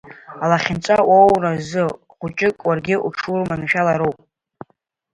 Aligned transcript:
Алахьынҵа 0.43 0.97
уоуразы 1.11 1.83
хәыҷык 2.17 2.57
уаргьы 2.67 2.95
уҽурманшәалароуп! 3.07 4.17